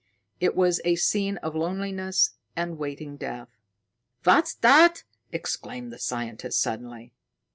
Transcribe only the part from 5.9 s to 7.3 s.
the scientist suddenly.